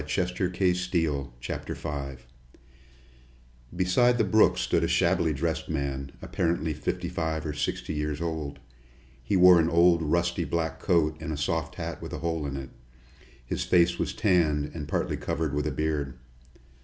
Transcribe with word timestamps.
CHAPTER 0.03 0.49
V 0.49 0.57
THE 0.73 1.07
MAN 1.07 1.27
AT 1.47 1.65
THE 1.67 1.75
BROOK 1.77 2.19
Beside 3.75 4.17
the 4.17 4.23
brook 4.23 4.57
stood 4.57 4.83
a 4.83 4.87
shabbily 4.87 5.31
dressed 5.31 5.69
man, 5.69 6.11
apparently 6.23 6.73
fifty 6.73 7.07
five 7.07 7.45
or 7.45 7.53
sixty 7.53 7.93
years 7.93 8.19
old. 8.19 8.57
He 9.23 9.37
wore 9.37 9.59
an 9.59 9.69
old 9.69 10.01
rusty 10.01 10.43
black 10.43 10.79
coat 10.79 11.17
and 11.19 11.31
a 11.31 11.37
soft 11.37 11.75
hat 11.75 12.01
with 12.01 12.13
a 12.13 12.17
hole 12.17 12.47
in 12.47 12.57
it. 12.57 12.71
His 13.45 13.63
face 13.63 13.99
was 13.99 14.15
tanned 14.15 14.71
and 14.73 14.87
partly 14.87 15.17
covered 15.17 15.53
with 15.53 15.67
a 15.67 15.71
beard. 15.71 16.17